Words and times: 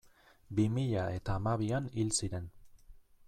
Bi 0.59 0.63
mila 0.77 1.03
eta 1.17 1.35
hamabian 1.37 1.91
hil 1.99 2.11
ziren. 2.21 2.49